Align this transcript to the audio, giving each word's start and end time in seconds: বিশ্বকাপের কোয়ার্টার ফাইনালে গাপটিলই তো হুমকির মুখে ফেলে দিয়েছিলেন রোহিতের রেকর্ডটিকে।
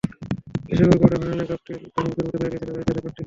বিশ্বকাপের 0.67 0.99
কোয়ার্টার 0.99 1.19
ফাইনালে 1.21 1.43
গাপটিলই 1.49 1.87
তো 1.93 1.99
হুমকির 2.03 2.23
মুখে 2.25 2.37
ফেলে 2.41 2.49
দিয়েছিলেন 2.51 2.73
রোহিতের 2.77 2.95
রেকর্ডটিকে। 2.95 3.19